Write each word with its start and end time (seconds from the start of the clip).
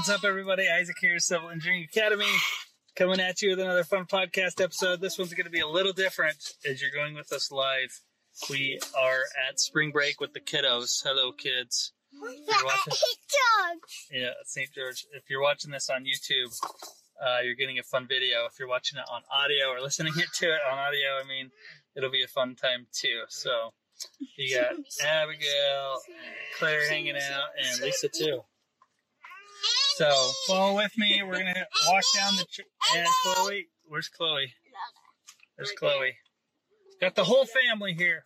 What's 0.00 0.08
up, 0.08 0.24
everybody? 0.24 0.66
Isaac 0.66 0.96
here, 0.98 1.18
Civil 1.18 1.50
Engineering 1.50 1.84
Academy, 1.84 2.24
coming 2.96 3.20
at 3.20 3.42
you 3.42 3.50
with 3.50 3.60
another 3.60 3.84
fun 3.84 4.06
podcast 4.06 4.58
episode. 4.58 5.02
This 5.02 5.18
one's 5.18 5.34
going 5.34 5.44
to 5.44 5.50
be 5.50 5.60
a 5.60 5.68
little 5.68 5.92
different 5.92 6.38
as 6.64 6.80
you're 6.80 6.90
going 6.90 7.14
with 7.14 7.30
us 7.34 7.52
live. 7.52 8.00
We 8.48 8.80
are 8.98 9.24
at 9.46 9.60
spring 9.60 9.90
break 9.90 10.18
with 10.18 10.32
the 10.32 10.40
kiddos. 10.40 11.02
Hello, 11.04 11.32
kids. 11.32 11.92
You're 12.14 12.64
watching, 12.64 12.94
yeah, 14.10 14.30
St. 14.44 14.70
George. 14.74 15.04
If 15.12 15.24
you're 15.28 15.42
watching 15.42 15.70
this 15.70 15.90
on 15.90 16.04
YouTube, 16.04 16.50
uh, 17.22 17.40
you're 17.44 17.54
getting 17.54 17.78
a 17.78 17.82
fun 17.82 18.06
video. 18.08 18.46
If 18.46 18.58
you're 18.58 18.68
watching 18.70 18.98
it 18.98 19.04
on 19.12 19.20
audio 19.30 19.66
or 19.66 19.82
listening 19.82 20.14
to 20.36 20.46
it 20.46 20.60
on 20.72 20.78
audio, 20.78 21.20
I 21.22 21.28
mean, 21.28 21.50
it'll 21.94 22.10
be 22.10 22.22
a 22.22 22.28
fun 22.28 22.54
time 22.54 22.86
too. 22.90 23.24
So 23.28 23.74
you 24.38 24.56
got 24.56 24.72
Abigail, 25.06 25.98
Claire 26.58 26.88
hanging 26.88 27.16
out, 27.16 27.48
and 27.62 27.82
Lisa 27.82 28.08
too. 28.08 28.40
So 30.00 30.30
follow 30.46 30.76
with 30.76 30.96
me. 30.96 31.22
We're 31.22 31.34
gonna 31.34 31.52
walk 31.86 32.04
down 32.16 32.34
the 32.36 32.46
tr- 32.50 32.96
and 32.96 33.06
Chloe. 33.22 33.66
Where's 33.84 34.08
Chloe? 34.08 34.54
There's 35.58 35.72
Chloe. 35.72 36.14
Got 37.02 37.16
the 37.16 37.24
whole 37.24 37.44
family 37.44 37.92
here. 37.92 38.24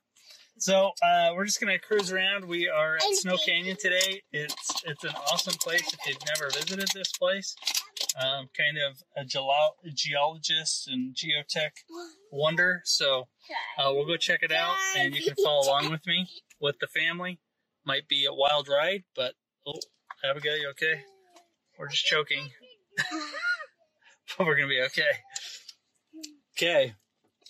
So 0.56 0.92
uh, 1.02 1.30
we're 1.34 1.46
just 1.46 1.58
gonna 1.60 1.80
cruise 1.80 2.12
around. 2.12 2.44
We 2.44 2.68
are 2.68 2.94
at 2.94 3.02
Snow 3.14 3.36
Canyon 3.44 3.76
today. 3.76 4.22
It's 4.30 4.84
it's 4.86 5.02
an 5.02 5.14
awesome 5.32 5.54
place. 5.54 5.82
If 5.92 5.98
you've 6.06 6.24
never 6.38 6.48
visited 6.52 6.90
this 6.94 7.10
place, 7.18 7.56
um, 8.24 8.50
kind 8.56 8.78
of 8.78 9.02
a 9.16 9.26
geolo- 9.26 9.74
geologist 9.92 10.86
and 10.86 11.12
geotech 11.12 11.72
wonder. 12.30 12.82
So 12.84 13.26
uh, 13.78 13.92
we'll 13.92 14.06
go 14.06 14.16
check 14.16 14.44
it 14.44 14.52
out, 14.52 14.76
and 14.96 15.12
you 15.12 15.24
can 15.24 15.34
follow 15.44 15.68
along 15.68 15.90
with 15.90 16.06
me 16.06 16.28
with 16.60 16.76
the 16.80 16.86
family. 16.86 17.40
Might 17.84 18.06
be 18.06 18.26
a 18.26 18.32
wild 18.32 18.68
ride, 18.68 19.02
but 19.16 19.34
oh, 19.66 19.80
Abigail, 20.24 20.56
you 20.56 20.68
okay? 20.68 21.02
We're 21.78 21.88
just 21.88 22.04
choking, 22.04 22.50
but 24.38 24.46
we're 24.46 24.56
gonna 24.56 24.68
be 24.68 24.82
okay. 24.82 25.02
Okay. 26.56 26.94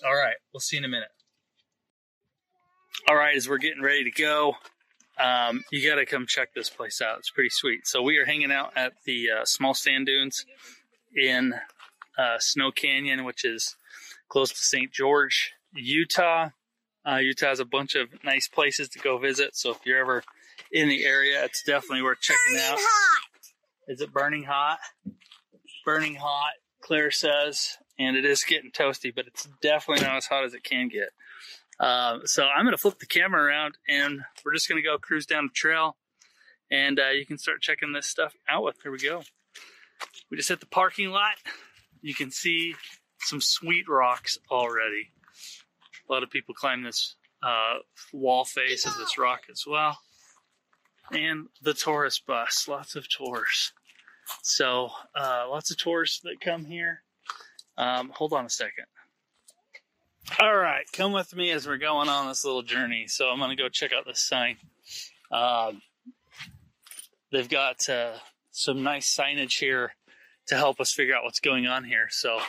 All 0.04 0.14
right. 0.14 0.36
We'll 0.52 0.60
see 0.60 0.76
you 0.76 0.80
in 0.80 0.84
a 0.84 0.88
minute. 0.88 1.08
All 3.06 3.16
right, 3.16 3.36
as 3.36 3.46
we're 3.46 3.58
getting 3.58 3.82
ready 3.82 4.04
to 4.04 4.10
go, 4.10 4.56
um, 5.18 5.62
you 5.70 5.86
got 5.86 5.96
to 5.96 6.06
come 6.06 6.26
check 6.26 6.54
this 6.54 6.70
place 6.70 7.02
out. 7.02 7.18
It's 7.18 7.30
pretty 7.30 7.50
sweet. 7.50 7.86
So 7.86 8.00
we 8.00 8.16
are 8.16 8.24
hanging 8.24 8.50
out 8.50 8.72
at 8.76 8.94
the 9.04 9.26
uh, 9.30 9.44
small 9.44 9.74
sand 9.74 10.06
dunes 10.06 10.46
in 11.14 11.54
uh, 12.16 12.38
Snow 12.38 12.70
Canyon, 12.70 13.24
which 13.24 13.44
is 13.44 13.76
close 14.28 14.50
to 14.50 14.56
St. 14.56 14.90
George, 14.90 15.52
Utah. 15.74 16.50
Uh, 17.06 17.16
Utah 17.16 17.48
has 17.48 17.60
a 17.60 17.66
bunch 17.66 17.94
of 17.94 18.08
nice 18.24 18.48
places 18.48 18.88
to 18.90 18.98
go 18.98 19.18
visit. 19.18 19.54
So 19.54 19.70
if 19.72 19.78
you're 19.84 20.00
ever 20.00 20.24
in 20.72 20.88
the 20.88 21.04
area, 21.04 21.44
it's 21.44 21.62
definitely 21.62 22.02
worth 22.02 22.20
checking 22.20 22.58
out. 22.58 22.78
Is 23.88 24.00
it 24.00 24.12
burning 24.12 24.44
hot? 24.44 24.78
Burning 25.84 26.14
hot, 26.14 26.52
Claire 26.80 27.10
says, 27.10 27.76
and 27.98 28.16
it 28.16 28.24
is 28.24 28.44
getting 28.44 28.70
toasty, 28.70 29.14
but 29.14 29.26
it's 29.26 29.48
definitely 29.60 30.04
not 30.04 30.16
as 30.16 30.26
hot 30.26 30.44
as 30.44 30.54
it 30.54 30.64
can 30.64 30.88
get. 30.88 31.10
Uh, 31.78 32.20
so 32.24 32.44
I'm 32.44 32.64
going 32.64 32.74
to 32.74 32.80
flip 32.80 32.98
the 32.98 33.06
camera 33.06 33.42
around 33.42 33.76
and 33.88 34.20
we're 34.44 34.54
just 34.54 34.68
going 34.68 34.80
to 34.80 34.88
go 34.88 34.96
cruise 34.96 35.26
down 35.26 35.46
the 35.46 35.52
trail 35.52 35.96
and 36.70 36.98
uh, 36.98 37.08
you 37.08 37.26
can 37.26 37.38
start 37.38 37.60
checking 37.60 37.92
this 37.92 38.06
stuff 38.06 38.34
out 38.48 38.64
with. 38.64 38.76
Here 38.82 38.92
we 38.92 38.98
go. 38.98 39.22
We 40.30 40.36
just 40.36 40.48
hit 40.48 40.60
the 40.60 40.66
parking 40.66 41.10
lot. 41.10 41.34
You 42.00 42.14
can 42.14 42.30
see 42.30 42.74
some 43.20 43.40
sweet 43.40 43.88
rocks 43.88 44.38
already. 44.50 45.10
A 46.08 46.12
lot 46.12 46.22
of 46.22 46.30
people 46.30 46.54
climb 46.54 46.82
this 46.82 47.16
uh, 47.42 47.78
wall 48.12 48.44
face 48.44 48.86
of 48.86 48.96
this 48.96 49.18
rock 49.18 49.42
as 49.50 49.64
well. 49.66 49.98
And 51.10 51.48
the 51.62 51.74
tourist 51.74 52.26
bus, 52.26 52.66
lots 52.68 52.96
of 52.96 53.08
tours. 53.08 53.72
So 54.42 54.90
uh, 55.14 55.46
lots 55.48 55.70
of 55.70 55.76
tourists 55.76 56.20
that 56.20 56.40
come 56.40 56.64
here. 56.64 57.02
Um, 57.76 58.10
hold 58.14 58.32
on 58.32 58.46
a 58.46 58.50
second. 58.50 58.86
All 60.40 60.56
right, 60.56 60.86
come 60.92 61.12
with 61.12 61.36
me 61.36 61.50
as 61.50 61.66
we're 61.66 61.76
going 61.76 62.08
on 62.08 62.28
this 62.28 62.44
little 62.44 62.62
journey. 62.62 63.06
So 63.08 63.28
I'm 63.28 63.38
to 63.50 63.56
go 63.56 63.68
check 63.68 63.92
out 63.92 64.06
this 64.06 64.26
sign. 64.26 64.56
Um, 65.30 65.82
they've 67.30 67.48
got 67.48 67.86
uh, 67.88 68.12
some 68.50 68.82
nice 68.82 69.14
signage 69.14 69.58
here 69.58 69.92
to 70.46 70.56
help 70.56 70.80
us 70.80 70.92
figure 70.92 71.14
out 71.14 71.24
what's 71.24 71.40
going 71.40 71.66
on 71.66 71.84
here. 71.84 72.08
So 72.10 72.40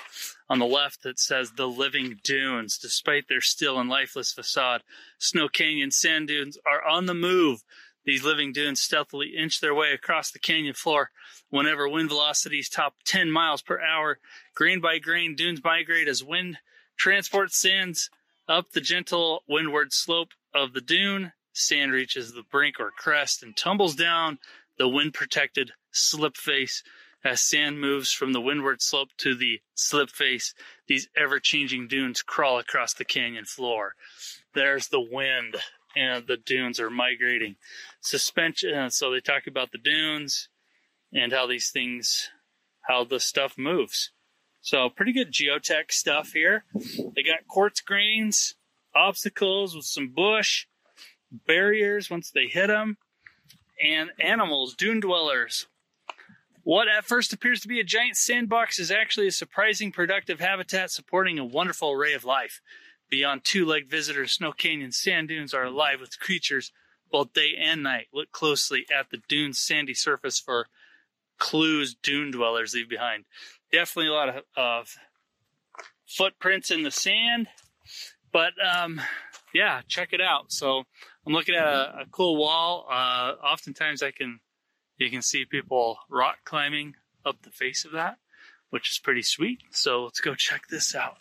on 0.49 0.59
the 0.59 0.65
left, 0.65 1.05
it 1.05 1.19
says 1.19 1.51
the 1.51 1.67
living 1.67 2.19
dunes. 2.23 2.77
Despite 2.77 3.27
their 3.27 3.41
still 3.41 3.79
and 3.79 3.89
lifeless 3.89 4.31
facade, 4.31 4.81
Snow 5.17 5.47
Canyon 5.47 5.91
sand 5.91 6.27
dunes 6.27 6.57
are 6.65 6.85
on 6.85 7.05
the 7.05 7.13
move. 7.13 7.63
These 8.05 8.23
living 8.23 8.53
dunes 8.53 8.81
stealthily 8.81 9.35
inch 9.35 9.59
their 9.59 9.73
way 9.73 9.91
across 9.91 10.31
the 10.31 10.39
canyon 10.39 10.75
floor. 10.75 11.09
Whenever 11.49 11.89
wind 11.89 12.09
velocities 12.09 12.69
top 12.69 12.95
10 13.05 13.31
miles 13.31 13.61
per 13.61 13.81
hour, 13.81 14.19
grain 14.53 14.79
by 14.79 14.99
grain, 14.99 15.35
dunes 15.35 15.63
migrate 15.63 16.07
as 16.07 16.23
wind 16.23 16.59
transports 16.97 17.59
sands 17.59 18.09
up 18.47 18.71
the 18.71 18.81
gentle 18.81 19.43
windward 19.47 19.91
slope 19.91 20.29
of 20.53 20.73
the 20.73 20.81
dune. 20.81 21.33
Sand 21.53 21.91
reaches 21.91 22.33
the 22.33 22.43
brink 22.43 22.79
or 22.79 22.91
crest 22.91 23.41
and 23.41 23.57
tumbles 23.57 23.95
down 23.95 24.39
the 24.77 24.89
wind 24.89 25.13
protected 25.13 25.71
slip 25.91 26.37
face. 26.37 26.83
As 27.23 27.41
sand 27.41 27.81
moves 27.81 28.11
from 28.11 28.33
the 28.33 28.41
windward 28.41 28.83
slope 28.83 29.09
to 29.17 29.33
the 29.33 29.59
slip 29.73 30.11
face, 30.11 30.53
these 30.87 31.07
ever 31.17 31.39
changing 31.39 31.87
dunes 31.87 32.21
crawl 32.21 32.59
across 32.59 32.93
the 32.93 33.05
canyon 33.05 33.45
floor. 33.45 33.95
There's 34.53 34.89
the 34.89 35.01
wind, 35.01 35.55
and 35.95 36.27
the 36.27 36.37
dunes 36.37 36.79
are 36.79 36.89
migrating. 36.89 37.55
Suspension, 38.01 38.73
uh, 38.73 38.89
so 38.89 39.11
they 39.11 39.19
talk 39.19 39.47
about 39.47 39.71
the 39.71 39.77
dunes 39.77 40.49
and 41.13 41.31
how 41.31 41.47
these 41.47 41.69
things, 41.69 42.29
how 42.81 43.03
the 43.03 43.19
stuff 43.19 43.57
moves. 43.57 44.11
So 44.61 44.89
pretty 44.89 45.13
good 45.13 45.31
geotech 45.31 45.91
stuff 45.91 46.31
here. 46.33 46.65
They 46.73 47.23
got 47.23 47.47
quartz 47.47 47.81
grains, 47.81 48.55
obstacles 48.95 49.75
with 49.75 49.85
some 49.85 50.09
bush, 50.09 50.65
barriers 51.45 52.09
once 52.09 52.31
they 52.31 52.47
hit 52.47 52.67
them, 52.67 52.97
and 53.83 54.09
animals, 54.19 54.73
dune 54.75 54.99
dwellers. 54.99 55.67
What 56.63 56.87
at 56.87 57.05
first 57.05 57.31
appears 57.31 57.59
to 57.61 57.67
be 57.67 57.79
a 57.79 57.83
giant 57.83 58.17
sandbox 58.17 58.79
is 58.79 58.89
actually 58.89 59.27
a 59.27 59.31
surprising 59.31 59.91
productive 59.91 60.39
habitat 60.39 60.89
supporting 60.89 61.37
a 61.37 61.45
wonderful 61.45 61.91
array 61.91 62.13
of 62.13 62.25
life. 62.25 62.59
Beyond 63.09 63.43
two-legged 63.43 63.89
visitors, 63.89 64.33
Snow 64.33 64.51
Canyon 64.51 64.91
sand 64.91 65.27
dunes 65.27 65.53
are 65.53 65.63
alive 65.63 66.01
with 66.01 66.19
creatures 66.19 66.71
both 67.11 67.33
day 67.33 67.53
and 67.57 67.83
night. 67.83 68.07
Look 68.13 68.31
closely 68.31 68.85
at 68.93 69.09
the 69.09 69.21
dune's 69.27 69.59
sandy 69.59 69.93
surface 69.93 70.39
for 70.39 70.67
clues 71.37 71.95
dune 72.01 72.31
dwellers 72.31 72.73
leave 72.73 72.89
behind 72.89 73.25
definitely 73.71 74.09
a 74.09 74.13
lot 74.13 74.29
of, 74.29 74.43
of 74.55 74.95
footprints 76.07 76.71
in 76.71 76.83
the 76.83 76.91
sand. 76.91 77.47
But 78.31 78.53
um, 78.65 79.01
yeah, 79.53 79.81
check 79.87 80.09
it 80.11 80.21
out. 80.21 80.51
So 80.51 80.83
I'm 81.25 81.33
looking 81.33 81.55
at 81.55 81.65
a, 81.65 82.01
a 82.01 82.05
cool 82.11 82.37
wall. 82.37 82.87
Uh, 82.89 83.33
oftentimes 83.43 84.01
I 84.01 84.11
can 84.11 84.39
you 84.97 85.09
can 85.09 85.21
see 85.21 85.45
people 85.45 85.97
rock 86.09 86.37
climbing 86.45 86.95
up 87.25 87.41
the 87.41 87.51
face 87.51 87.85
of 87.85 87.91
that, 87.91 88.17
which 88.69 88.89
is 88.89 88.99
pretty 88.99 89.21
sweet. 89.21 89.59
So 89.71 90.03
let's 90.03 90.21
go 90.21 90.35
check 90.35 90.63
this 90.69 90.95
out. 90.95 91.17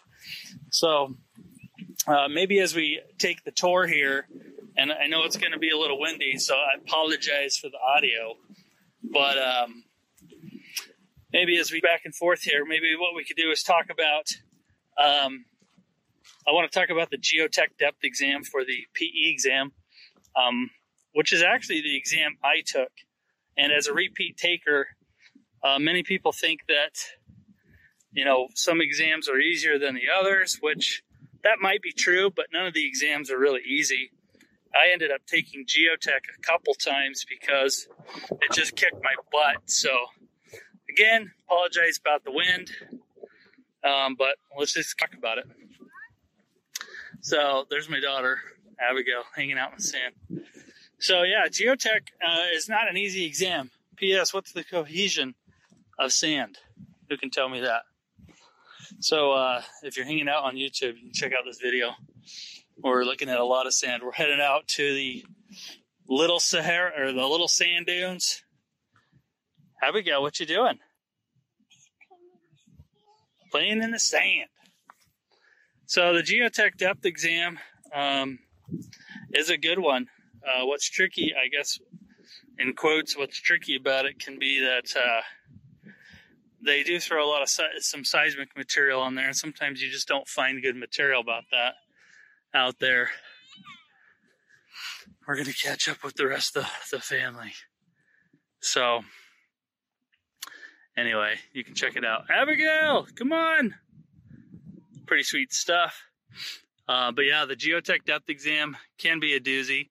So 0.71 1.17
uh, 2.07 2.29
maybe 2.29 2.61
as 2.61 2.75
we 2.75 3.01
take 3.19 3.45
the 3.45 3.51
tour 3.51 3.87
here, 3.87 4.27
and 4.77 4.93
I 4.93 5.07
know 5.07 5.25
it's 5.25 5.37
going 5.37 5.53
to 5.53 5.59
be 5.59 5.71
a 5.71 5.79
little 5.79 6.01
windy, 6.01 6.39
so 6.39 6.55
I 6.55 6.79
apologize 6.83 7.57
for 7.57 7.69
the 7.69 7.79
audio, 7.79 8.35
but 9.03 9.39
um, 9.39 9.85
maybe 11.33 11.59
as 11.59 11.73
we 11.73 11.81
back 11.81 12.03
and 12.05 12.15
forth 12.15 12.43
here, 12.43 12.65
maybe 12.67 12.95
what 12.99 13.15
we 13.15 13.25
could 13.25 13.37
do 13.37 13.51
is 13.51 13.63
talk 13.63 13.87
about. 13.91 14.29
Um, 15.03 15.45
I 16.47 16.53
want 16.53 16.71
to 16.71 16.79
talk 16.79 16.91
about 16.91 17.11
the 17.11 17.19
geotech 17.19 17.79
depth 17.79 18.05
exam 18.05 18.45
for 18.45 18.65
the 18.65 18.87
PE 18.95 19.31
exam, 19.31 19.73
um, 20.37 20.71
which 21.15 21.33
is 21.33 21.43
actually 21.43 21.81
the 21.81 21.97
exam 21.97 22.37
I 22.43 22.63
took. 22.67 22.93
And 23.57 23.73
as 23.73 23.87
a 23.87 23.95
repeat 23.95 24.37
taker, 24.37 24.89
uh, 25.63 25.79
many 25.79 26.03
people 26.03 26.33
think 26.33 26.61
that 26.69 26.97
you 28.13 28.25
know 28.25 28.49
some 28.55 28.81
exams 28.81 29.29
are 29.29 29.39
easier 29.39 29.79
than 29.79 29.95
the 29.95 30.09
others, 30.21 30.59
which 30.61 31.03
that 31.45 31.59
might 31.61 31.83
be 31.83 31.93
true, 31.93 32.31
but 32.31 32.47
none 32.53 32.67
of 32.67 32.75
the 32.75 32.87
exams 32.87 33.31
are 33.31 33.39
really 33.39 33.63
easy. 33.63 34.11
I 34.75 34.93
ended 34.93 35.13
up 35.13 35.21
taking 35.27 35.65
geotech 35.65 36.27
a 36.37 36.43
couple 36.43 36.75
times 36.75 37.25
because 37.29 37.87
it 38.43 38.53
just 38.53 38.75
kicked 38.75 39.01
my 39.03 39.15
butt. 39.31 39.63
So 39.67 39.91
Again, 40.97 41.33
apologize 41.49 41.99
about 41.99 42.23
the 42.25 42.31
wind, 42.31 42.71
um, 43.83 44.15
but 44.17 44.37
let's 44.57 44.75
just 44.75 44.97
talk 44.97 45.13
about 45.19 45.39
it. 45.39 45.47
So 47.21 47.67
there's 47.69 47.89
my 47.89 47.99
daughter, 47.99 48.39
Abigail, 48.79 49.25
hanging 49.35 49.59
out 49.59 49.73
in 49.73 49.79
the 49.79 49.83
sand. 49.83 50.15
So 51.01 51.25
yeah, 51.25 51.49
geotech 51.49 52.11
uh, 52.25 52.47
is 52.55 52.69
not 52.69 52.89
an 52.89 52.97
easy 52.97 53.25
exam. 53.25 53.73
P.S. 53.97 54.33
What's 54.33 54.53
the 54.53 54.63
cohesion 54.63 55.35
of 55.99 56.13
sand? 56.13 56.59
Who 57.09 57.17
can 57.17 57.31
tell 57.31 57.49
me 57.49 57.61
that? 57.61 57.83
So 59.01 59.33
uh, 59.33 59.63
if 59.83 59.97
you're 59.97 60.07
hanging 60.07 60.29
out 60.29 60.45
on 60.45 60.55
YouTube, 60.55 60.97
you 60.97 61.03
can 61.03 61.13
check 61.13 61.33
out 61.33 61.45
this 61.45 61.59
video. 61.61 61.93
We're 62.79 63.05
looking 63.05 63.29
at 63.29 63.39
a 63.39 63.45
lot 63.45 63.67
of 63.67 63.75
sand. 63.75 64.03
We're 64.05 64.13
heading 64.13 64.41
out 64.41 64.67
to 64.69 64.95
the 64.95 65.25
little 66.09 66.41
Sahara 66.41 66.93
or 66.99 67.13
the 67.13 67.27
little 67.27 67.49
sand 67.49 67.87
dunes 67.87 68.45
Abigail, 69.85 70.23
what 70.23 70.41
you 70.41 70.47
doing? 70.47 70.79
Playing 73.51 73.83
in 73.83 73.91
the 73.91 73.99
sand. 73.99 74.49
So 75.87 76.15
the 76.15 76.23
geotech 76.23 76.79
depth 76.79 77.05
exam 77.05 77.59
um, 77.95 78.39
is 79.35 79.51
a 79.51 79.59
good 79.59 79.79
one. 79.79 80.09
Uh, 80.43 80.65
what's 80.65 80.89
tricky, 80.89 81.33
I 81.35 81.49
guess, 81.49 81.79
in 82.59 82.73
quotes, 82.73 83.17
what's 83.17 83.39
tricky 83.39 83.77
about 83.77 84.07
it 84.07 84.19
can 84.19 84.39
be 84.39 84.61
that 84.61 84.97
uh, 84.97 85.21
they 86.65 86.83
do 86.83 86.99
throw 87.01 87.25
a 87.25 87.31
lot 87.31 87.43
of 87.43 87.49
si- 87.49 87.81
some 87.81 88.05
seismic 88.05 88.57
material 88.57 89.01
on 89.01 89.15
there, 89.15 89.27
and 89.27 89.37
sometimes 89.37 89.83
you 89.83 89.91
just 89.91 90.09
don't 90.09 90.29
find 90.29 90.63
good 90.63 90.77
material 90.77 91.21
about 91.21 91.45
that 91.51 91.75
out 92.55 92.79
there. 92.79 93.11
We're 95.27 95.37
gonna 95.37 95.53
catch 95.53 95.89
up 95.89 96.03
with 96.03 96.15
the 96.15 96.27
rest 96.27 96.57
of 96.57 96.67
the 96.91 97.01
family. 97.01 97.53
So, 98.61 99.03
anyway, 100.97 101.37
you 101.53 101.65
can 101.65 101.75
check 101.75 101.97
it 101.97 102.05
out. 102.05 102.25
Abigail, 102.31 103.07
come 103.15 103.33
on! 103.33 103.75
Pretty 105.07 105.23
sweet 105.25 105.53
stuff. 105.53 106.03
Uh, 106.89 107.13
but 107.13 107.23
yeah, 107.23 107.45
the 107.47 107.57
geotech 107.57 108.05
depth 108.05 108.29
exam 108.29 108.77
can 108.99 109.21
be 109.21 109.35
a 109.35 109.41
doozy. 109.41 109.91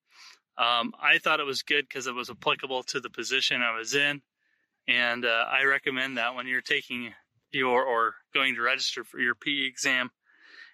Um, 0.58 0.94
I 1.02 1.18
thought 1.18 1.40
it 1.40 1.46
was 1.46 1.64
good 1.64 1.88
because 1.88 2.06
it 2.06 2.14
was 2.14 2.30
applicable 2.30 2.84
to 2.84 3.00
the 3.00 3.10
position 3.10 3.62
I 3.62 3.76
was 3.76 3.96
in. 3.96 4.22
And 4.88 5.26
uh, 5.26 5.46
I 5.50 5.64
recommend 5.64 6.18
that 6.18 6.36
when 6.36 6.48
you're 6.48 6.62
taking 6.62 7.14
your 7.52 7.84
or 7.84 8.16
going 8.34 8.56
to 8.56 8.62
register 8.62 9.04
for 9.04 9.20
your 9.20 9.36
PE 9.36 9.66
exam 9.66 10.10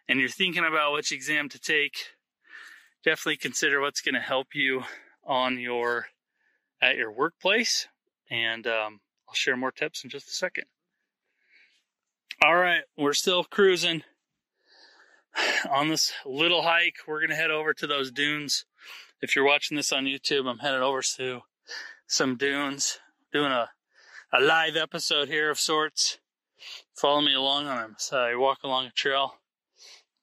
and 0.08 0.20
you're 0.20 0.30
thinking 0.30 0.66
about 0.66 0.94
which 0.94 1.12
exam 1.12 1.50
to 1.50 1.60
take, 1.60 1.98
definitely 3.04 3.38
consider 3.38 3.80
what's 3.82 4.02
going 4.02 4.16
to 4.16 4.22
help 4.22 4.48
you 4.54 4.84
on 5.26 5.60
your 5.60 6.08
at 6.82 6.96
your 6.96 7.12
workplace. 7.12 7.88
And 8.32 8.66
um, 8.66 9.02
I'll 9.28 9.36
share 9.36 9.58
more 9.58 9.72
tips 9.72 10.04
in 10.04 10.10
just 10.10 10.28
a 10.28 10.34
second. 10.34 10.66
All 12.42 12.56
right, 12.56 12.84
we're 12.98 13.14
still 13.14 13.44
cruising 13.44 14.04
on 15.70 15.90
this 15.90 16.14
little 16.26 16.62
hike. 16.62 16.96
We're 17.08 17.20
going 17.20 17.32
to 17.32 17.36
head 17.36 17.52
over 17.52 17.74
to 17.74 17.88
those 17.88 18.12
dunes. 18.12 18.66
If 19.22 19.36
you're 19.36 19.46
watching 19.46 19.76
this 19.76 19.92
on 19.92 20.06
YouTube, 20.06 20.50
I'm 20.50 20.60
headed 20.60 20.82
over 20.82 21.02
to 21.18 21.42
some 22.08 22.38
dunes, 22.38 23.00
doing 23.34 23.52
a 23.52 23.70
a 24.32 24.40
live 24.40 24.76
episode 24.76 25.28
here 25.28 25.50
of 25.50 25.60
sorts. 25.60 26.20
Follow 26.96 27.22
me 27.22 27.34
along 27.34 27.66
on 27.66 27.78
them. 27.78 27.96
So 27.98 28.18
I 28.18 28.36
walk 28.36 28.60
along 28.64 28.86
a 28.86 28.92
trail. 28.92 29.36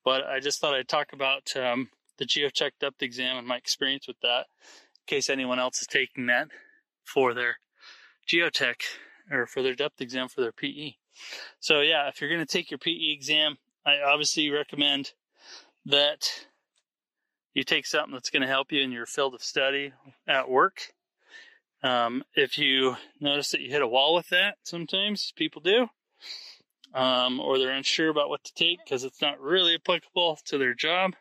But 0.04 0.24
I 0.24 0.38
just 0.38 0.60
thought 0.60 0.74
I'd 0.74 0.88
talk 0.88 1.12
about 1.12 1.56
um, 1.56 1.90
the 2.18 2.24
geotech 2.24 2.72
depth 2.80 3.02
exam 3.02 3.36
and 3.36 3.46
my 3.46 3.56
experience 3.56 4.06
with 4.06 4.20
that, 4.20 4.46
in 4.60 5.06
case 5.06 5.28
anyone 5.28 5.58
else 5.58 5.80
is 5.80 5.88
taking 5.88 6.26
that 6.26 6.48
for 7.04 7.34
their 7.34 7.56
geotech 8.28 8.82
or 9.30 9.46
for 9.46 9.62
their 9.62 9.74
depth 9.74 10.00
exam 10.00 10.28
for 10.28 10.40
their 10.40 10.52
PE. 10.52 10.92
So 11.58 11.80
yeah, 11.80 12.06
if 12.08 12.20
you're 12.20 12.30
going 12.30 12.44
to 12.44 12.46
take 12.46 12.70
your 12.70 12.78
PE 12.78 13.10
exam, 13.10 13.56
I 13.84 13.98
obviously 14.06 14.48
recommend 14.50 15.12
that 15.84 16.46
you 17.54 17.64
take 17.64 17.86
something 17.86 18.12
that's 18.12 18.30
going 18.30 18.42
to 18.42 18.48
help 18.48 18.70
you 18.70 18.82
in 18.82 18.92
your 18.92 19.06
field 19.06 19.34
of 19.34 19.42
study 19.42 19.92
at 20.28 20.48
work. 20.48 20.92
Um, 21.86 22.24
if 22.34 22.58
you 22.58 22.96
notice 23.20 23.52
that 23.52 23.60
you 23.60 23.70
hit 23.70 23.80
a 23.80 23.86
wall 23.86 24.16
with 24.16 24.28
that, 24.30 24.56
sometimes 24.64 25.32
people 25.36 25.62
do, 25.62 25.86
um, 26.92 27.38
or 27.38 27.58
they're 27.58 27.70
unsure 27.70 28.08
about 28.08 28.28
what 28.28 28.42
to 28.42 28.54
take 28.54 28.80
because 28.84 29.04
it's 29.04 29.22
not 29.22 29.40
really 29.40 29.76
applicable 29.76 30.40
to 30.46 30.58
their 30.58 30.74
job, 30.74 31.14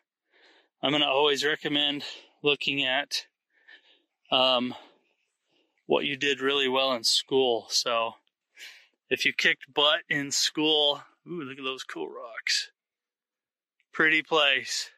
I'm 0.82 0.90
going 0.90 1.02
to 1.02 1.08
always 1.08 1.44
recommend 1.44 2.02
looking 2.42 2.82
at 2.82 3.26
um, 4.32 4.74
what 5.86 6.04
you 6.04 6.16
did 6.16 6.40
really 6.40 6.68
well 6.68 6.92
in 6.94 7.04
school. 7.04 7.66
So 7.68 8.14
if 9.08 9.24
you 9.24 9.32
kicked 9.32 9.72
butt 9.72 10.00
in 10.10 10.32
school, 10.32 11.00
ooh, 11.28 11.42
look 11.42 11.58
at 11.58 11.64
those 11.64 11.84
cool 11.84 12.08
rocks. 12.08 12.72
Pretty 13.92 14.20
place. 14.20 14.90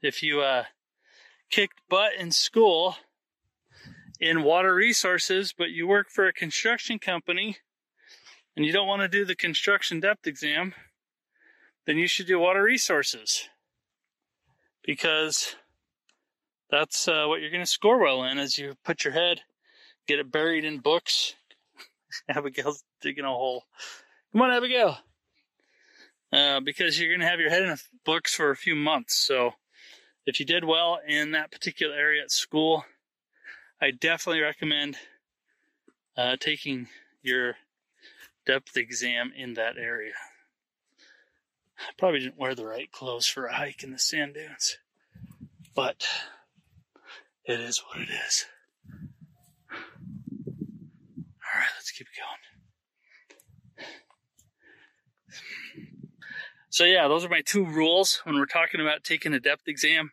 If 0.00 0.22
you 0.22 0.40
uh, 0.40 0.64
kicked 1.50 1.82
butt 1.90 2.14
in 2.18 2.32
school, 2.32 2.96
in 4.24 4.42
water 4.42 4.74
resources, 4.74 5.52
but 5.56 5.68
you 5.68 5.86
work 5.86 6.08
for 6.08 6.26
a 6.26 6.32
construction 6.32 6.98
company 6.98 7.58
and 8.56 8.64
you 8.64 8.72
don't 8.72 8.88
want 8.88 9.02
to 9.02 9.08
do 9.08 9.26
the 9.26 9.36
construction 9.36 10.00
depth 10.00 10.26
exam, 10.26 10.72
then 11.84 11.98
you 11.98 12.08
should 12.08 12.26
do 12.26 12.38
water 12.38 12.62
resources 12.62 13.50
because 14.82 15.56
that's 16.70 17.06
uh, 17.06 17.26
what 17.26 17.42
you're 17.42 17.50
going 17.50 17.62
to 17.62 17.70
score 17.70 17.98
well 17.98 18.24
in 18.24 18.38
as 18.38 18.56
you 18.56 18.76
put 18.82 19.04
your 19.04 19.12
head, 19.12 19.42
get 20.08 20.18
it 20.18 20.32
buried 20.32 20.64
in 20.64 20.78
books. 20.78 21.34
Abigail's 22.30 22.82
digging 23.02 23.26
a 23.26 23.28
hole. 23.28 23.64
Come 24.32 24.40
on, 24.40 24.52
Abigail. 24.52 24.96
Uh, 26.32 26.60
because 26.60 26.98
you're 26.98 27.10
going 27.10 27.20
to 27.20 27.28
have 27.28 27.40
your 27.40 27.50
head 27.50 27.62
in 27.62 27.76
books 28.06 28.34
for 28.34 28.50
a 28.50 28.56
few 28.56 28.74
months. 28.74 29.16
So 29.16 29.52
if 30.24 30.40
you 30.40 30.46
did 30.46 30.64
well 30.64 30.98
in 31.06 31.32
that 31.32 31.52
particular 31.52 31.94
area 31.94 32.22
at 32.22 32.30
school, 32.30 32.86
I 33.84 33.90
definitely 33.90 34.40
recommend 34.40 34.96
uh, 36.16 36.36
taking 36.40 36.88
your 37.22 37.56
depth 38.46 38.78
exam 38.78 39.30
in 39.36 39.52
that 39.54 39.76
area. 39.76 40.14
I 41.78 41.90
probably 41.98 42.20
didn't 42.20 42.38
wear 42.38 42.54
the 42.54 42.64
right 42.64 42.90
clothes 42.90 43.26
for 43.26 43.44
a 43.44 43.54
hike 43.54 43.84
in 43.84 43.90
the 43.92 43.98
sand 43.98 44.36
dunes, 44.36 44.78
but 45.74 46.08
it 47.44 47.60
is 47.60 47.82
what 47.86 48.00
it 48.00 48.08
is. 48.26 48.46
All 49.70 49.76
right, 51.54 51.68
let's 51.76 51.90
keep 51.90 52.06
going. 52.16 52.38
So, 56.70 56.84
yeah, 56.84 57.06
those 57.06 57.22
are 57.22 57.28
my 57.28 57.42
two 57.42 57.66
rules 57.66 58.22
when 58.24 58.36
we're 58.36 58.46
talking 58.46 58.80
about 58.80 59.04
taking 59.04 59.34
a 59.34 59.40
depth 59.40 59.68
exam. 59.68 60.12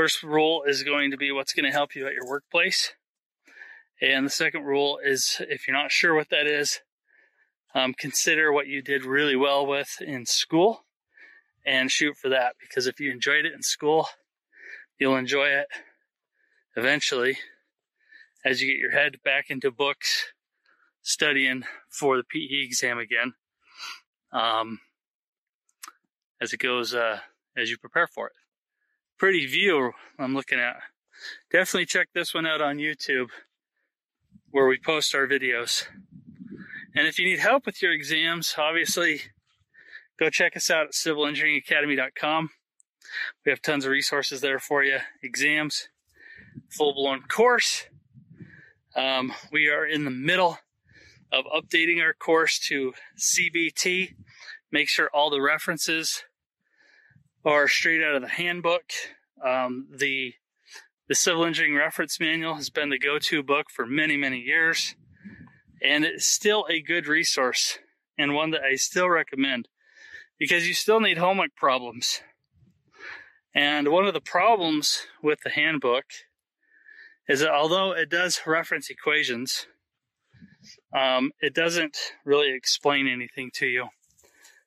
First 0.00 0.22
rule 0.22 0.62
is 0.66 0.82
going 0.82 1.10
to 1.10 1.18
be 1.18 1.30
what's 1.30 1.52
going 1.52 1.66
to 1.66 1.76
help 1.76 1.94
you 1.94 2.06
at 2.06 2.14
your 2.14 2.26
workplace. 2.26 2.94
And 4.00 4.24
the 4.24 4.30
second 4.30 4.64
rule 4.64 4.98
is 5.04 5.42
if 5.46 5.68
you're 5.68 5.76
not 5.76 5.92
sure 5.92 6.14
what 6.14 6.30
that 6.30 6.46
is, 6.46 6.80
um, 7.74 7.92
consider 7.92 8.50
what 8.50 8.66
you 8.66 8.80
did 8.80 9.04
really 9.04 9.36
well 9.36 9.66
with 9.66 10.00
in 10.00 10.24
school 10.24 10.86
and 11.66 11.90
shoot 11.90 12.16
for 12.16 12.30
that. 12.30 12.54
Because 12.58 12.86
if 12.86 12.98
you 12.98 13.10
enjoyed 13.10 13.44
it 13.44 13.52
in 13.52 13.60
school, 13.60 14.08
you'll 14.98 15.18
enjoy 15.18 15.48
it 15.48 15.66
eventually 16.76 17.36
as 18.42 18.62
you 18.62 18.68
get 18.68 18.80
your 18.80 18.92
head 18.92 19.16
back 19.22 19.50
into 19.50 19.70
books 19.70 20.32
studying 21.02 21.64
for 21.90 22.16
the 22.16 22.24
PE 22.24 22.64
exam 22.64 22.98
again. 22.98 23.34
Um, 24.32 24.80
as 26.40 26.54
it 26.54 26.60
goes, 26.60 26.94
uh, 26.94 27.18
as 27.54 27.68
you 27.68 27.76
prepare 27.76 28.06
for 28.06 28.28
it 28.28 28.32
pretty 29.20 29.44
view 29.44 29.92
I'm 30.18 30.34
looking 30.34 30.58
at. 30.58 30.76
Definitely 31.52 31.84
check 31.84 32.08
this 32.14 32.32
one 32.32 32.46
out 32.46 32.62
on 32.62 32.78
YouTube 32.78 33.28
where 34.50 34.66
we 34.66 34.78
post 34.78 35.14
our 35.14 35.26
videos. 35.26 35.84
And 36.96 37.06
if 37.06 37.18
you 37.18 37.26
need 37.26 37.38
help 37.38 37.66
with 37.66 37.82
your 37.82 37.92
exams, 37.92 38.54
obviously 38.56 39.20
go 40.18 40.30
check 40.30 40.56
us 40.56 40.70
out 40.70 40.86
at 40.86 40.92
civilengineeringacademy.com. 40.92 42.48
We 43.44 43.50
have 43.50 43.60
tons 43.60 43.84
of 43.84 43.90
resources 43.90 44.40
there 44.40 44.58
for 44.58 44.82
you. 44.82 44.98
Exams, 45.22 45.90
full 46.70 46.94
blown 46.94 47.20
course. 47.24 47.84
Um, 48.96 49.34
we 49.52 49.68
are 49.68 49.84
in 49.84 50.04
the 50.04 50.10
middle 50.10 50.58
of 51.30 51.44
updating 51.44 52.02
our 52.02 52.14
course 52.14 52.58
to 52.68 52.94
CBT. 53.18 54.14
Make 54.72 54.88
sure 54.88 55.10
all 55.12 55.28
the 55.28 55.42
references 55.42 56.24
are 57.44 57.68
straight 57.68 58.02
out 58.02 58.14
of 58.14 58.22
the 58.22 58.28
handbook. 58.28 58.92
Um, 59.44 59.88
the 59.90 60.34
the 61.08 61.14
Civil 61.16 61.44
Engineering 61.44 61.76
Reference 61.76 62.20
Manual 62.20 62.54
has 62.54 62.70
been 62.70 62.90
the 62.90 62.98
go-to 62.98 63.42
book 63.42 63.66
for 63.68 63.84
many, 63.84 64.16
many 64.16 64.38
years, 64.38 64.94
and 65.82 66.04
it's 66.04 66.26
still 66.26 66.66
a 66.70 66.80
good 66.80 67.08
resource 67.08 67.80
and 68.16 68.32
one 68.32 68.52
that 68.52 68.62
I 68.62 68.76
still 68.76 69.08
recommend 69.08 69.66
because 70.38 70.68
you 70.68 70.74
still 70.74 71.00
need 71.00 71.18
homework 71.18 71.56
problems. 71.56 72.20
And 73.54 73.88
one 73.88 74.06
of 74.06 74.14
the 74.14 74.20
problems 74.20 75.06
with 75.20 75.40
the 75.42 75.50
handbook 75.50 76.04
is 77.28 77.40
that 77.40 77.50
although 77.50 77.90
it 77.92 78.08
does 78.08 78.42
reference 78.46 78.88
equations, 78.88 79.66
um, 80.96 81.32
it 81.40 81.54
doesn't 81.54 81.96
really 82.24 82.52
explain 82.54 83.08
anything 83.08 83.50
to 83.54 83.66
you. 83.66 83.88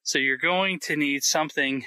So 0.01 0.19
you're 0.19 0.37
going 0.37 0.79
to 0.81 0.97
need 0.97 1.23
something 1.23 1.85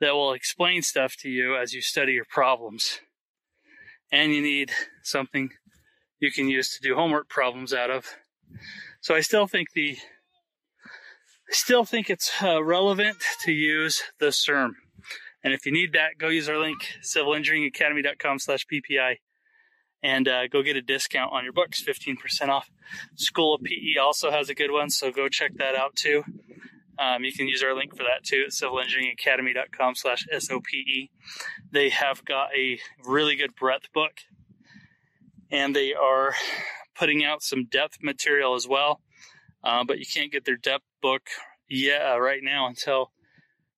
that 0.00 0.14
will 0.14 0.32
explain 0.32 0.82
stuff 0.82 1.16
to 1.20 1.28
you 1.28 1.56
as 1.56 1.72
you 1.72 1.80
study 1.80 2.12
your 2.12 2.24
problems. 2.24 3.00
And 4.10 4.32
you 4.32 4.40
need 4.40 4.72
something 5.02 5.50
you 6.20 6.32
can 6.32 6.48
use 6.48 6.74
to 6.74 6.80
do 6.80 6.94
homework 6.94 7.28
problems 7.28 7.72
out 7.72 7.90
of. 7.90 8.06
So 9.00 9.14
I 9.14 9.20
still 9.20 9.46
think 9.46 9.72
the 9.74 9.98
I 11.50 11.54
still 11.54 11.84
think 11.84 12.10
it's 12.10 12.42
uh, 12.42 12.62
relevant 12.62 13.16
to 13.44 13.52
use 13.52 14.02
the 14.20 14.26
CERM. 14.26 14.72
And 15.42 15.54
if 15.54 15.64
you 15.64 15.72
need 15.72 15.94
that, 15.94 16.18
go 16.18 16.28
use 16.28 16.46
our 16.48 16.58
link, 16.58 16.78
civilengineeringacademy.com 17.02 18.38
slash 18.38 18.66
PPI. 18.70 19.16
and 20.02 20.28
uh, 20.28 20.46
go 20.48 20.62
get 20.62 20.76
a 20.76 20.82
discount 20.82 21.32
on 21.32 21.44
your 21.44 21.54
books, 21.54 21.82
15% 21.82 22.48
off. 22.48 22.70
School 23.16 23.54
of 23.54 23.62
PE 23.62 23.98
also 24.00 24.30
has 24.30 24.50
a 24.50 24.54
good 24.54 24.70
one, 24.70 24.90
so 24.90 25.10
go 25.10 25.28
check 25.28 25.52
that 25.56 25.74
out 25.74 25.96
too. 25.96 26.22
Um, 26.98 27.22
you 27.22 27.32
can 27.32 27.46
use 27.46 27.62
our 27.62 27.74
link 27.74 27.96
for 27.96 28.02
that 28.02 28.24
too 28.24 28.44
at 28.46 28.52
civilengineeringacademy.com 28.52 29.94
slash 29.94 30.26
SOPE. 30.36 31.10
They 31.70 31.90
have 31.90 32.24
got 32.24 32.48
a 32.56 32.78
really 33.04 33.36
good 33.36 33.54
breadth 33.54 33.92
book 33.92 34.12
and 35.50 35.74
they 35.74 35.94
are 35.94 36.34
putting 36.94 37.24
out 37.24 37.42
some 37.42 37.66
depth 37.66 37.98
material 38.02 38.54
as 38.54 38.66
well. 38.66 39.00
Uh, 39.62 39.84
but 39.84 39.98
you 39.98 40.06
can't 40.12 40.32
get 40.32 40.44
their 40.44 40.56
depth 40.56 40.84
book 41.00 41.22
yet 41.68 42.02
uh, 42.02 42.20
right 42.20 42.42
now 42.42 42.66
until 42.66 43.12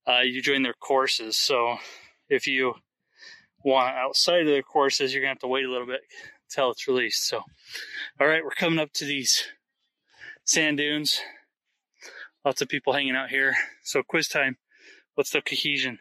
uh, 0.07 0.21
you 0.21 0.43
join 0.43 0.62
their 0.62 0.75
courses. 0.75 1.37
So 1.37 1.77
if 2.29 2.47
you 2.47 2.75
want 3.65 3.97
outside 3.97 4.43
of 4.43 4.47
their 4.47 4.62
courses, 4.62 5.12
you're 5.12 5.23
gonna 5.23 5.33
have 5.33 5.39
to 5.41 5.47
wait 5.49 5.65
a 5.65 5.71
little 5.71 5.87
bit 5.87 6.00
until 6.49 6.71
it's 6.71 6.89
released. 6.89 7.29
So, 7.29 7.43
all 8.21 8.27
right, 8.27 8.45
we're 8.45 8.50
coming 8.50 8.79
up 8.79 8.93
to 8.95 9.05
these 9.05 9.45
sand 10.45 10.79
dunes. 10.79 11.21
Lots 12.45 12.63
of 12.63 12.69
people 12.69 12.93
hanging 12.93 13.17
out 13.17 13.31
here. 13.31 13.55
So 13.83 14.03
quiz 14.03 14.29
time. 14.29 14.57
What's 15.15 15.31
the 15.31 15.43
cohesion? 15.43 15.99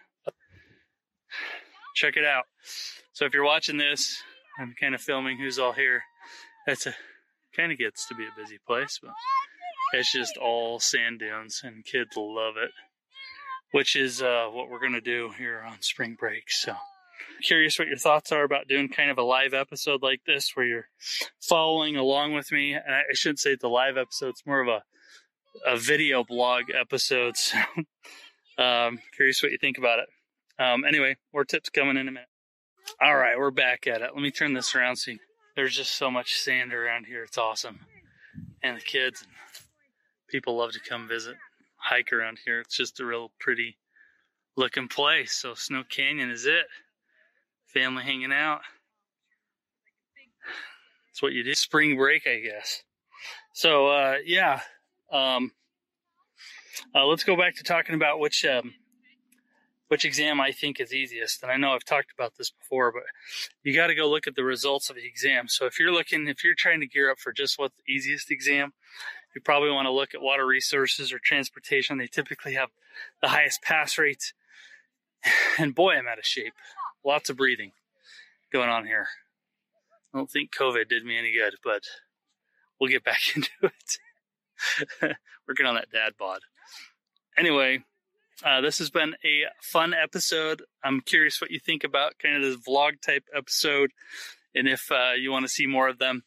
Check 1.96 2.16
it 2.16 2.26
out. 2.26 2.46
So 3.12 3.26
if 3.26 3.34
you're 3.34 3.44
watching 3.44 3.78
this, 3.78 4.22
I'm 4.60 4.74
kind 4.80 4.96
of 4.96 5.02
filming 5.02 5.38
who's 5.38 5.60
all 5.60 5.74
here. 5.74 6.04
That's 6.66 6.86
a 6.86 6.96
kind 7.56 7.72
of 7.72 7.78
gets 7.78 8.08
to 8.08 8.16
be 8.16 8.24
a 8.24 8.42
busy 8.42 8.58
place, 8.66 9.00
but 9.02 9.12
it's 9.94 10.14
just 10.14 10.38
all 10.38 10.80
sand 10.80 11.20
dunes 11.20 11.62
and 11.64 11.84
kids 11.84 12.12
love 12.16 12.56
it. 12.58 12.72
Which 13.72 13.96
is 13.96 14.22
uh, 14.22 14.48
what 14.52 14.70
we're 14.70 14.80
gonna 14.80 15.02
do 15.02 15.32
here 15.38 15.64
on 15.68 15.82
spring 15.82 16.16
break. 16.18 16.44
So 16.50 16.76
curious 17.44 17.78
what 17.78 17.88
your 17.88 17.98
thoughts 17.98 18.32
are 18.32 18.44
about 18.44 18.68
doing 18.68 18.90
kind 18.90 19.12
of 19.12 19.18
a 19.18 19.24
live 19.24 19.54
episode 19.54 20.02
like 20.02 20.22
this 20.26 20.52
where 20.56 20.66
you're 20.66 20.88
following 21.42 21.96
along 21.96 22.34
with 22.34 22.52
me. 22.52 22.74
And 22.74 22.96
I 22.96 23.02
shouldn't 23.14 23.40
say 23.40 23.52
it's 23.52 23.64
a 23.64 23.68
live 23.68 23.98
episode, 23.98 24.30
it's 24.30 24.46
more 24.46 24.62
of 24.62 24.68
a 24.68 24.84
a 25.66 25.78
video 25.78 26.24
blog 26.24 26.66
episode. 26.74 27.38
So, 27.38 27.58
um, 28.58 29.00
curious 29.16 29.42
what 29.42 29.52
you 29.52 29.58
think 29.58 29.78
about 29.78 30.00
it. 30.00 30.10
Um, 30.62 30.84
anyway, 30.84 31.18
more 31.34 31.46
tips 31.46 31.70
coming 31.70 31.98
in 31.98 32.08
a 32.08 32.12
minute. 32.12 32.28
All 33.02 33.16
right, 33.16 33.38
we're 33.38 33.52
back 33.52 33.88
at 33.88 34.02
it. 34.02 34.12
Let 34.14 34.22
me 34.22 34.32
turn 34.32 34.54
this 34.54 34.76
around. 34.76 34.98
See, 34.98 35.20
there's 35.56 35.76
just 35.76 35.96
so 35.96 36.10
much 36.10 36.36
sand 36.36 36.74
around 36.74 37.06
here. 37.06 37.24
It's 37.24 37.38
awesome, 37.38 37.80
and 38.64 38.78
the 38.78 38.82
kids 38.82 39.26
people 40.30 40.58
love 40.58 40.72
to 40.72 40.80
come 40.80 41.08
visit, 41.08 41.36
hike 41.76 42.14
around 42.14 42.40
here. 42.46 42.60
It's 42.62 42.76
just 42.76 43.00
a 43.00 43.06
real 43.06 43.32
pretty 43.40 43.78
looking 44.56 44.88
place. 44.88 45.34
So 45.34 45.54
Snow 45.54 45.84
Canyon 45.84 46.30
is 46.30 46.46
it. 46.46 46.66
Family 47.68 48.04
hanging 48.04 48.34
out. 48.34 48.62
It's 51.12 51.22
what 51.22 51.34
you 51.34 51.44
do. 51.44 51.54
Spring 51.54 51.98
break, 51.98 52.28
I 52.28 52.40
guess. 52.40 52.84
So 53.54 53.88
uh, 53.88 54.16
yeah, 54.26 54.62
um, 55.12 55.52
uh, 56.96 57.06
let's 57.06 57.24
go 57.24 57.36
back 57.36 57.56
to 57.56 57.64
talking 57.64 57.96
about 57.96 58.20
which 58.20 58.46
um, 58.46 58.74
which 59.90 60.06
exam 60.06 60.40
I 60.40 60.52
think 60.52 60.80
is 60.80 60.94
easiest. 60.94 61.44
And 61.44 61.52
I 61.52 61.58
know 61.58 61.74
I've 61.74 61.84
talked 61.84 62.12
about 62.14 62.38
this 62.38 62.52
before, 62.52 62.92
but 62.92 63.04
you 63.64 63.76
got 63.76 63.88
to 63.88 63.96
go 63.96 64.10
look 64.10 64.28
at 64.28 64.36
the 64.36 64.44
results 64.44 64.90
of 64.90 64.96
the 64.96 65.06
exam. 65.06 65.48
So 65.48 65.66
if 65.66 65.80
you're 65.80 65.92
looking, 65.92 66.28
if 66.28 66.44
you're 66.44 66.56
trying 66.56 66.80
to 66.80 66.88
gear 66.88 67.12
up 67.12 67.20
for 67.20 67.34
just 67.34 67.60
what's 67.60 67.76
the 67.76 67.92
easiest 67.92 68.32
exam, 68.32 68.74
you 69.36 69.42
probably 69.42 69.72
want 69.72 69.88
to 69.88 69.92
look 69.92 70.14
at 70.14 70.22
water 70.22 70.46
resources 70.46 71.12
or 71.12 71.20
transportation. 71.20 71.98
They 71.98 72.08
typically 72.08 72.54
have 72.54 72.70
the 73.22 73.30
highest 73.30 73.62
pass 73.62 73.98
rates. 73.98 74.34
And 75.58 75.76
boy, 75.76 75.96
I'm 75.96 76.08
out 76.08 76.20
of 76.20 76.26
shape. 76.26 76.54
Lots 77.04 77.30
of 77.30 77.36
breathing 77.36 77.74
going 78.54 78.70
on 78.70 78.86
here. 78.86 79.08
I 80.14 80.18
don't 80.18 80.32
think 80.32 80.56
COVID 80.56 80.88
did 80.88 81.04
me 81.04 81.18
any 81.18 81.34
good, 81.34 81.56
but 81.64 81.84
we'll 82.80 82.90
get 82.90 83.04
back 83.04 83.20
into 83.36 83.50
it. 83.64 83.98
Working 85.48 85.66
on 85.66 85.76
that 85.76 85.92
dad 85.92 86.14
bod. 86.18 86.42
Anyway, 87.38 87.84
uh, 88.44 88.62
this 88.62 88.80
has 88.80 88.90
been 88.90 89.16
a 89.26 89.44
fun 89.62 89.94
episode. 89.94 90.64
I'm 90.84 91.02
curious 91.02 91.42
what 91.42 91.52
you 91.52 91.60
think 91.60 91.84
about 91.84 92.20
kind 92.20 92.36
of 92.36 92.42
this 92.42 92.58
vlog 92.68 93.02
type 93.02 93.24
episode, 93.36 93.92
and 94.56 94.68
if 94.68 94.92
uh, 94.92 95.14
you 95.18 95.32
want 95.32 95.46
to 95.46 95.50
see 95.50 95.68
more 95.68 95.90
of 95.90 96.00
them, 96.00 96.24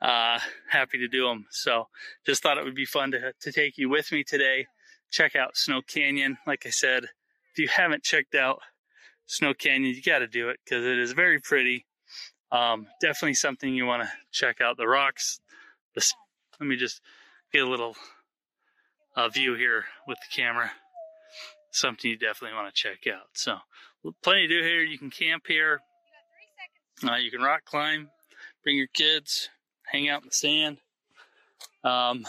uh, 0.00 0.38
happy 0.68 0.98
to 0.98 1.08
do 1.08 1.26
them. 1.26 1.46
So, 1.50 1.88
just 2.26 2.42
thought 2.42 2.58
it 2.58 2.64
would 2.64 2.74
be 2.74 2.84
fun 2.84 3.10
to 3.12 3.32
to 3.40 3.52
take 3.52 3.78
you 3.78 3.88
with 3.88 4.12
me 4.12 4.24
today. 4.24 4.66
Check 5.10 5.36
out 5.36 5.56
Snow 5.56 5.82
Canyon. 5.82 6.38
Like 6.46 6.64
I 6.66 6.70
said, 6.70 7.04
if 7.04 7.58
you 7.58 7.68
haven't 7.68 8.02
checked 8.02 8.34
out 8.34 8.60
Snow 9.26 9.52
Canyon, 9.52 9.94
you 9.94 10.02
got 10.02 10.20
to 10.20 10.26
do 10.26 10.48
it 10.48 10.58
because 10.64 10.84
it 10.84 10.98
is 10.98 11.12
very 11.12 11.38
pretty. 11.38 11.86
Um, 12.50 12.86
definitely 13.00 13.34
something 13.34 13.74
you 13.74 13.86
want 13.86 14.02
to 14.02 14.10
check 14.30 14.60
out. 14.60 14.76
The 14.76 14.86
rocks. 14.86 15.40
The, 15.94 16.06
let 16.60 16.66
me 16.66 16.76
just 16.76 17.00
get 17.52 17.62
a 17.62 17.68
little 17.68 17.96
uh, 19.14 19.28
view 19.28 19.54
here 19.54 19.84
with 20.06 20.18
the 20.18 20.34
camera. 20.34 20.72
Something 21.70 22.10
you 22.10 22.16
definitely 22.16 22.56
want 22.56 22.74
to 22.74 22.82
check 22.82 23.06
out. 23.12 23.28
So, 23.34 23.58
plenty 24.22 24.46
to 24.46 24.60
do 24.60 24.66
here. 24.66 24.82
You 24.82 24.98
can 24.98 25.10
camp 25.10 25.44
here. 25.46 25.80
Uh, 27.06 27.16
you 27.16 27.30
can 27.30 27.40
rock 27.40 27.64
climb, 27.64 28.10
bring 28.62 28.76
your 28.76 28.86
kids, 28.86 29.48
hang 29.90 30.08
out 30.08 30.22
in 30.22 30.28
the 30.28 30.34
sand, 30.34 30.78
um, 31.82 32.24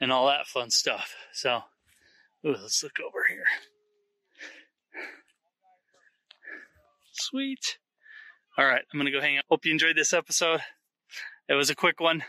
and 0.00 0.10
all 0.10 0.26
that 0.26 0.46
fun 0.46 0.70
stuff. 0.70 1.14
So, 1.32 1.62
ooh, 2.46 2.56
let's 2.60 2.82
look 2.82 2.98
over 3.00 3.24
here. 3.28 3.44
Sweet. 7.12 7.78
All 8.58 8.64
right, 8.64 8.82
I'm 8.92 8.98
gonna 8.98 9.12
go 9.12 9.20
hang 9.20 9.38
out. 9.38 9.44
Hope 9.48 9.64
you 9.64 9.72
enjoyed 9.72 9.96
this 9.96 10.12
episode. 10.12 10.60
It 11.48 11.54
was 11.54 11.70
a 11.70 11.74
quick 11.74 12.00
one. 12.00 12.24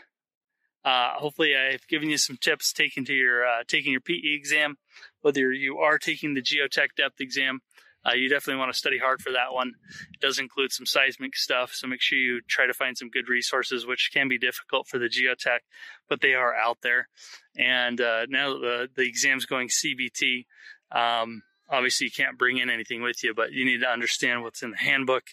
Uh, 0.84 1.12
hopefully, 1.14 1.54
I've 1.56 1.86
given 1.86 2.10
you 2.10 2.18
some 2.18 2.36
tips 2.36 2.72
taking 2.72 3.04
to 3.04 3.14
your 3.14 3.46
uh, 3.46 3.62
taking 3.66 3.92
your 3.92 4.00
PE 4.00 4.34
exam. 4.34 4.76
Whether 5.20 5.52
you 5.52 5.78
are 5.78 5.98
taking 5.98 6.34
the 6.34 6.42
geotech 6.42 6.88
depth 6.96 7.20
exam, 7.20 7.60
uh, 8.04 8.14
you 8.14 8.28
definitely 8.28 8.58
want 8.58 8.72
to 8.72 8.78
study 8.78 8.98
hard 8.98 9.20
for 9.22 9.30
that 9.30 9.52
one. 9.52 9.74
It 10.12 10.20
does 10.20 10.38
include 10.38 10.72
some 10.72 10.86
seismic 10.86 11.36
stuff, 11.36 11.72
so 11.72 11.86
make 11.86 12.00
sure 12.00 12.18
you 12.18 12.40
try 12.48 12.66
to 12.66 12.74
find 12.74 12.98
some 12.98 13.10
good 13.10 13.28
resources, 13.28 13.86
which 13.86 14.10
can 14.12 14.28
be 14.28 14.38
difficult 14.38 14.88
for 14.88 14.98
the 14.98 15.08
geotech, 15.08 15.60
but 16.08 16.20
they 16.20 16.34
are 16.34 16.54
out 16.54 16.78
there. 16.82 17.08
And 17.56 18.00
uh, 18.00 18.26
now 18.28 18.54
the 18.54 18.88
the 18.94 19.06
exam's 19.06 19.46
going 19.46 19.68
CBT. 19.68 20.46
Um, 20.90 21.42
obviously, 21.70 22.06
you 22.06 22.10
can't 22.10 22.38
bring 22.38 22.58
in 22.58 22.70
anything 22.70 23.02
with 23.02 23.22
you, 23.22 23.34
but 23.34 23.52
you 23.52 23.64
need 23.64 23.82
to 23.82 23.88
understand 23.88 24.42
what's 24.42 24.62
in 24.62 24.72
the 24.72 24.78
handbook 24.78 25.24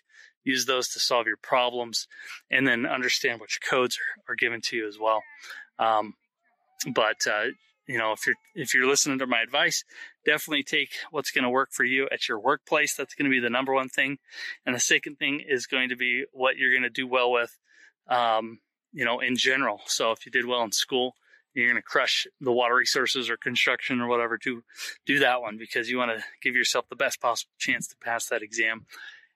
use 0.43 0.65
those 0.65 0.88
to 0.89 1.00
solve 1.00 1.27
your 1.27 1.38
problems, 1.38 2.08
and 2.50 2.67
then 2.67 2.86
understand 2.86 3.41
which 3.41 3.60
codes 3.67 3.98
are, 3.98 4.34
are 4.34 4.36
given 4.36 4.62
to 4.65 4.77
you 4.77 4.88
as 4.88 4.98
well. 5.00 5.22
Um, 5.77 6.13
but 6.93 7.27
uh, 7.27 7.46
you 7.88 7.98
know, 7.98 8.12
if 8.12 8.25
you're 8.25 8.36
if 8.55 8.74
you're 8.74 8.88
listening 8.88 9.19
to 9.19 9.27
my 9.27 9.41
advice, 9.41 9.84
definitely 10.25 10.63
take 10.63 10.91
what's 11.12 11.31
going 11.31 11.43
to 11.43 11.50
work 11.50 11.69
for 11.72 11.84
you 11.84 12.08
at 12.12 12.27
your 12.27 12.39
workplace. 12.39 12.96
That's 12.96 13.15
going 13.15 13.29
to 13.29 13.36
be 13.36 13.39
the 13.39 13.50
number 13.50 13.74
one 13.74 13.89
thing, 13.89 14.17
and 14.65 14.75
the 14.75 14.79
second 14.79 15.17
thing 15.17 15.41
is 15.48 15.67
going 15.67 15.89
to 15.89 15.96
be 15.96 16.25
what 16.31 16.58
you're 16.58 16.72
going 16.72 16.84
to 16.84 16.89
do 16.89 17.08
well 17.08 17.31
with, 17.31 17.58
um, 18.08 18.60
you 18.93 19.05
know, 19.05 19.19
in 19.19 19.36
general. 19.36 19.81
So 19.88 20.12
if 20.12 20.25
you 20.25 20.31
did 20.31 20.46
well 20.46 20.63
in 20.63 20.72
school, 20.72 21.15
you're 21.53 21.67
going 21.67 21.81
to 21.81 21.81
crush 21.81 22.27
the 22.39 22.51
water 22.51 22.75
resources 22.75 23.29
or 23.29 23.38
construction 23.38 24.01
or 24.01 24.08
whatever 24.08 24.38
to 24.38 24.63
do 25.05 25.19
that 25.19 25.41
one 25.41 25.58
because 25.58 25.89
you 25.89 25.98
want 25.98 26.17
to 26.17 26.24
give 26.41 26.55
yourself 26.55 26.86
the 26.89 26.96
best 26.96 27.19
possible 27.19 27.53
chance 27.58 27.88
to 27.88 27.96
pass 28.03 28.27
that 28.27 28.43
exam 28.43 28.86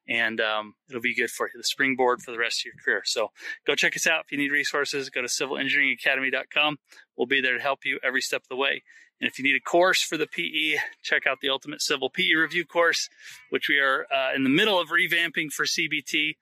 and 0.08 0.42
um, 0.42 0.76
it'll 0.90 1.02
be 1.02 1.16
good 1.16 1.30
for 1.30 1.50
the 1.56 1.64
springboard 1.64 2.22
for 2.22 2.32
the 2.32 2.38
rest 2.38 2.62
of 2.62 2.66
your 2.66 2.74
career. 2.84 3.02
So 3.06 3.30
go 3.66 3.76
check 3.76 3.96
us 3.96 4.08
out. 4.08 4.26
If 4.26 4.32
you 4.32 4.38
need 4.38 4.52
resources, 4.52 5.10
go 5.10 5.22
to 5.22 5.28
civilengineeringacademy.com. 5.28 6.78
We'll 7.18 7.28
be 7.28 7.42
there 7.42 7.58
to 7.58 7.64
help 7.64 7.80
you 7.86 8.00
every 8.04 8.22
step 8.22 8.42
of 8.44 8.50
the 8.50 8.56
way. 8.56 8.84
And 9.24 9.32
if 9.32 9.40
you 9.40 9.46
need 9.46 9.56
a 9.56 9.62
course 9.62 10.02
for 10.02 10.18
the 10.18 10.28
PE, 10.28 10.76
check 11.02 11.26
out 11.26 11.40
the 11.40 11.48
Ultimate 11.48 11.82
Civil 11.82 12.10
PE 12.10 12.34
Review 12.34 12.66
course, 12.66 13.08
which 13.52 13.70
we 13.70 13.80
are 13.80 14.06
uh, 14.14 14.36
in 14.36 14.44
the 14.44 14.50
middle 14.50 14.78
of 14.78 14.90
revamping 14.90 15.50
for 15.50 15.64
CBT. 15.64 16.36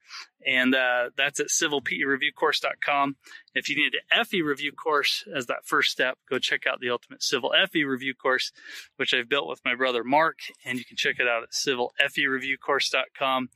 And 0.47 0.73
uh, 0.73 1.11
that's 1.15 1.39
at 1.39 1.49
civilpereviewcourse.com. 1.49 3.17
If 3.53 3.69
you 3.69 3.75
need 3.75 3.93
an 3.93 4.25
FE 4.25 4.41
review 4.41 4.71
course 4.71 5.23
as 5.31 5.45
that 5.45 5.63
first 5.63 5.91
step, 5.91 6.17
go 6.27 6.39
check 6.39 6.65
out 6.65 6.79
the 6.79 6.89
Ultimate 6.89 7.21
Civil 7.21 7.53
FE 7.71 7.83
Review 7.83 8.15
course, 8.15 8.51
which 8.95 9.13
I've 9.13 9.29
built 9.29 9.47
with 9.47 9.61
my 9.63 9.75
brother 9.75 10.03
Mark. 10.03 10.39
And 10.65 10.79
you 10.79 10.83
can 10.83 10.97
check 10.97 11.17
it 11.19 11.27
out 11.27 11.43
at 11.43 11.51
civilfereviewcourse.com. 11.51 13.49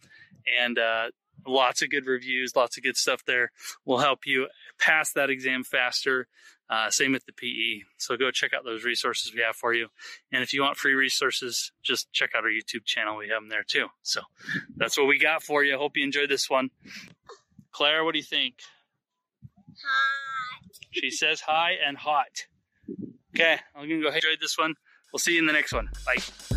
And 0.62 0.78
uh, 0.78 1.08
lots 1.46 1.82
of 1.82 1.90
good 1.90 2.06
reviews, 2.06 2.56
lots 2.56 2.78
of 2.78 2.84
good 2.84 2.98
stuff 2.98 3.24
there 3.26 3.52
will 3.86 4.00
help 4.00 4.26
you 4.26 4.48
pass 4.80 5.12
that 5.14 5.30
exam 5.30 5.64
faster 5.64 6.28
uh, 6.70 6.90
same 6.90 7.12
with 7.12 7.26
the 7.26 7.34
PE. 7.34 7.84
So 7.98 8.18
go 8.18 8.32
check 8.32 8.54
out 8.54 8.64
those 8.64 8.84
resources 8.84 9.34
we 9.34 9.42
have 9.42 9.56
for 9.56 9.74
you. 9.74 9.88
And 10.32 10.42
if 10.42 10.54
you 10.54 10.62
want 10.62 10.78
free 10.78 10.94
resources, 10.94 11.72
just 11.84 12.12
check 12.12 12.32
out 12.36 12.44
our 12.44 12.50
YouTube 12.50 12.86
channel. 12.86 13.18
We 13.18 13.30
have 13.30 13.42
them 13.42 13.50
there 13.50 13.64
too. 13.64 13.88
So 14.02 14.22
that's 14.76 14.98
what 14.98 15.08
we 15.08 15.20
got 15.20 15.44
for 15.44 15.64
you. 15.64 15.78
Hope 15.78 15.96
you 15.96 16.04
enjoyed 16.04 16.30
this 16.30 16.50
one. 16.50 16.70
Claire, 17.72 18.04
what 18.04 18.14
do 18.14 18.20
you 18.20 18.26
think? 18.26 18.56
Hot. 19.42 20.22
She 20.92 21.12
says 21.12 21.42
hi 21.42 21.74
and 21.86 21.98
hot. 21.98 22.46
Okay, 23.36 23.60
I'm 23.76 23.90
gonna 23.90 24.02
go 24.02 24.08
ahead 24.08 24.24
and 24.24 24.32
enjoy 24.32 24.40
this 24.40 24.58
one. 24.58 24.76
We'll 25.12 25.20
see 25.20 25.34
you 25.34 25.40
in 25.40 25.46
the 25.46 25.52
next 25.52 25.74
one. 25.74 25.90
Bye. 26.06 26.55